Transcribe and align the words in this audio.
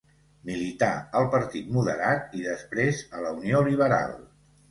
Milità 0.49 0.87
al 1.19 1.27
Partit 1.33 1.67
Moderat 1.75 2.33
i 2.39 2.41
després 2.47 3.03
a 3.19 3.23
la 3.27 3.35
Unió 3.37 3.61
Liberal. 3.69 4.17